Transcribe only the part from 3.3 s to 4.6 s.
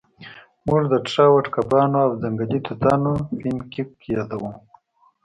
پینکیک یادوو